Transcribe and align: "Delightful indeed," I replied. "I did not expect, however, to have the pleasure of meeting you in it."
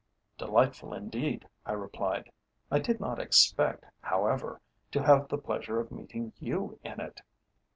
"Delightful 0.35 0.95
indeed," 0.95 1.47
I 1.63 1.73
replied. 1.73 2.31
"I 2.71 2.79
did 2.79 2.99
not 2.99 3.19
expect, 3.19 3.85
however, 3.99 4.59
to 4.93 5.03
have 5.03 5.27
the 5.27 5.37
pleasure 5.37 5.79
of 5.79 5.91
meeting 5.91 6.33
you 6.39 6.79
in 6.83 6.99
it." 6.99 7.21